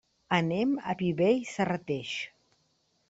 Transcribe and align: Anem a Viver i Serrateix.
Anem 0.37 0.71
a 0.93 0.95
Viver 1.03 1.29
i 1.41 1.45
Serrateix. 1.53 2.15